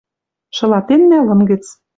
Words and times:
Шылатеннӓ 0.55 1.17
лым 1.27 1.41
гӹц 1.49 1.63